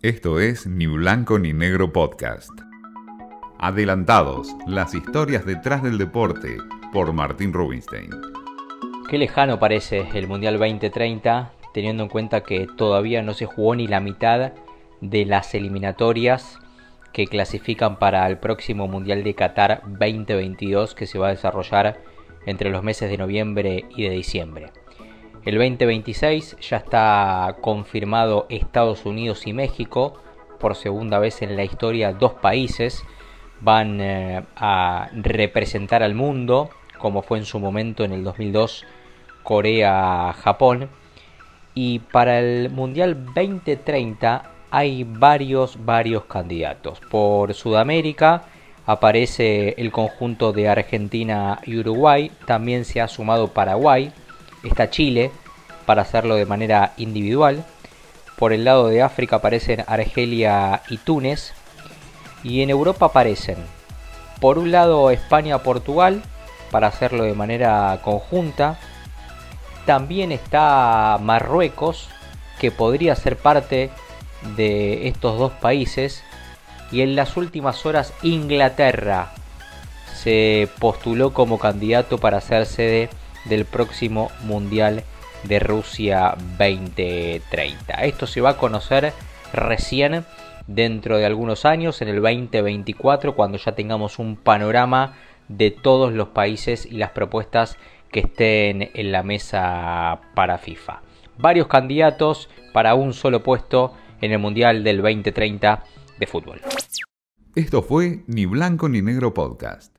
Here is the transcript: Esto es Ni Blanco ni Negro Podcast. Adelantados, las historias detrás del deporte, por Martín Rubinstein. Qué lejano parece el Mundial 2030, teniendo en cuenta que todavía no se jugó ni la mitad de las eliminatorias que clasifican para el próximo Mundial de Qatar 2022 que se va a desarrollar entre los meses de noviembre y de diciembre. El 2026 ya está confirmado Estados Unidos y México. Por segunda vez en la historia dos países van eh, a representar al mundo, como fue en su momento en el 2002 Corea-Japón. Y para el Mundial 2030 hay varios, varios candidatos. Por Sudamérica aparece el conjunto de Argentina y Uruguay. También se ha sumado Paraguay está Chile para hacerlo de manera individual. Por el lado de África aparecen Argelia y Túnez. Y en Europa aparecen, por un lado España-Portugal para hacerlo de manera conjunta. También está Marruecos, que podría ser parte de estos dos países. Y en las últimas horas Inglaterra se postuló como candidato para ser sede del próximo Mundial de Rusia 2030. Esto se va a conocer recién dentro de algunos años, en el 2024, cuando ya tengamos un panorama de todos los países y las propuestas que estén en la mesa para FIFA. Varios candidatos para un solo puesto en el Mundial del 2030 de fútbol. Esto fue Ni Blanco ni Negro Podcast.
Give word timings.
Esto 0.00 0.38
es 0.38 0.64
Ni 0.64 0.86
Blanco 0.86 1.40
ni 1.40 1.52
Negro 1.52 1.92
Podcast. 1.92 2.52
Adelantados, 3.58 4.54
las 4.68 4.94
historias 4.94 5.44
detrás 5.44 5.82
del 5.82 5.98
deporte, 5.98 6.56
por 6.92 7.12
Martín 7.12 7.52
Rubinstein. 7.52 8.10
Qué 9.10 9.18
lejano 9.18 9.58
parece 9.58 10.06
el 10.14 10.28
Mundial 10.28 10.56
2030, 10.56 11.50
teniendo 11.74 12.04
en 12.04 12.08
cuenta 12.10 12.44
que 12.44 12.68
todavía 12.76 13.22
no 13.22 13.34
se 13.34 13.46
jugó 13.46 13.74
ni 13.74 13.88
la 13.88 13.98
mitad 13.98 14.52
de 15.00 15.24
las 15.24 15.52
eliminatorias 15.56 16.60
que 17.12 17.26
clasifican 17.26 17.98
para 17.98 18.24
el 18.28 18.38
próximo 18.38 18.86
Mundial 18.86 19.24
de 19.24 19.34
Qatar 19.34 19.82
2022 19.84 20.94
que 20.94 21.08
se 21.08 21.18
va 21.18 21.26
a 21.26 21.30
desarrollar 21.30 22.00
entre 22.46 22.70
los 22.70 22.84
meses 22.84 23.10
de 23.10 23.18
noviembre 23.18 23.84
y 23.96 24.04
de 24.04 24.10
diciembre. 24.10 24.70
El 25.48 25.54
2026 25.54 26.58
ya 26.60 26.76
está 26.76 27.56
confirmado 27.62 28.44
Estados 28.50 29.06
Unidos 29.06 29.46
y 29.46 29.54
México. 29.54 30.20
Por 30.60 30.74
segunda 30.74 31.18
vez 31.18 31.40
en 31.40 31.56
la 31.56 31.64
historia 31.64 32.12
dos 32.12 32.34
países 32.34 33.02
van 33.62 33.98
eh, 33.98 34.44
a 34.56 35.08
representar 35.14 36.02
al 36.02 36.14
mundo, 36.14 36.68
como 36.98 37.22
fue 37.22 37.38
en 37.38 37.46
su 37.46 37.58
momento 37.60 38.04
en 38.04 38.12
el 38.12 38.24
2002 38.24 38.84
Corea-Japón. 39.42 40.90
Y 41.72 42.00
para 42.00 42.40
el 42.40 42.68
Mundial 42.68 43.24
2030 43.34 44.50
hay 44.70 45.04
varios, 45.04 45.82
varios 45.82 46.24
candidatos. 46.26 47.00
Por 47.10 47.54
Sudamérica 47.54 48.42
aparece 48.84 49.74
el 49.78 49.92
conjunto 49.92 50.52
de 50.52 50.68
Argentina 50.68 51.58
y 51.64 51.78
Uruguay. 51.78 52.30
También 52.44 52.84
se 52.84 53.00
ha 53.00 53.08
sumado 53.08 53.48
Paraguay 53.48 54.12
está 54.62 54.90
Chile 54.90 55.30
para 55.86 56.02
hacerlo 56.02 56.34
de 56.34 56.46
manera 56.46 56.92
individual. 56.96 57.64
Por 58.36 58.52
el 58.52 58.64
lado 58.64 58.88
de 58.88 59.02
África 59.02 59.36
aparecen 59.36 59.84
Argelia 59.86 60.82
y 60.88 60.98
Túnez. 60.98 61.54
Y 62.44 62.62
en 62.62 62.70
Europa 62.70 63.06
aparecen, 63.06 63.56
por 64.40 64.58
un 64.58 64.70
lado 64.70 65.10
España-Portugal 65.10 66.22
para 66.70 66.86
hacerlo 66.86 67.24
de 67.24 67.34
manera 67.34 67.98
conjunta. 68.02 68.78
También 69.86 70.30
está 70.30 71.18
Marruecos, 71.20 72.08
que 72.60 72.70
podría 72.70 73.16
ser 73.16 73.36
parte 73.36 73.90
de 74.56 75.08
estos 75.08 75.38
dos 75.38 75.52
países. 75.52 76.22
Y 76.92 77.00
en 77.00 77.16
las 77.16 77.36
últimas 77.36 77.84
horas 77.86 78.12
Inglaterra 78.22 79.32
se 80.14 80.68
postuló 80.78 81.32
como 81.32 81.58
candidato 81.58 82.18
para 82.18 82.40
ser 82.40 82.66
sede 82.66 83.10
del 83.48 83.64
próximo 83.64 84.30
Mundial 84.42 85.04
de 85.44 85.58
Rusia 85.58 86.34
2030. 86.58 87.94
Esto 88.04 88.26
se 88.26 88.40
va 88.40 88.50
a 88.50 88.56
conocer 88.56 89.12
recién 89.52 90.24
dentro 90.66 91.16
de 91.18 91.26
algunos 91.26 91.64
años, 91.64 92.02
en 92.02 92.08
el 92.08 92.20
2024, 92.20 93.34
cuando 93.34 93.58
ya 93.58 93.72
tengamos 93.72 94.18
un 94.18 94.36
panorama 94.36 95.14
de 95.48 95.70
todos 95.70 96.12
los 96.12 96.28
países 96.28 96.86
y 96.86 96.96
las 96.96 97.10
propuestas 97.10 97.76
que 98.12 98.20
estén 98.20 98.90
en 98.94 99.12
la 99.12 99.22
mesa 99.22 100.20
para 100.34 100.58
FIFA. 100.58 101.02
Varios 101.38 101.68
candidatos 101.68 102.48
para 102.72 102.94
un 102.94 103.12
solo 103.14 103.42
puesto 103.42 103.94
en 104.20 104.32
el 104.32 104.38
Mundial 104.38 104.84
del 104.84 104.98
2030 104.98 105.84
de 106.18 106.26
fútbol. 106.26 106.60
Esto 107.54 107.82
fue 107.82 108.24
Ni 108.26 108.46
Blanco 108.46 108.88
ni 108.88 109.02
Negro 109.02 109.34
Podcast. 109.34 109.97